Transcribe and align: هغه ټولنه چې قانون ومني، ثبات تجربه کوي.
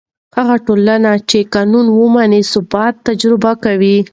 هغه 0.35 0.55
ټولنه 0.65 1.11
چې 1.29 1.37
قانون 1.55 1.85
ومني، 1.91 2.41
ثبات 2.51 2.93
تجربه 3.07 3.51
کوي. 3.63 3.97